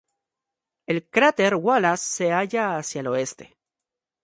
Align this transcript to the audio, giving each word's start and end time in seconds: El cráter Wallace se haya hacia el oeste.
El 0.87 1.07
cráter 1.07 1.53
Wallace 1.53 2.05
se 2.11 2.33
haya 2.33 2.75
hacia 2.75 3.01
el 3.01 3.07
oeste. 3.09 3.55